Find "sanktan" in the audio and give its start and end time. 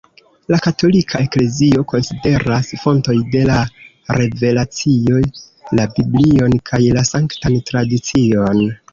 7.11-7.59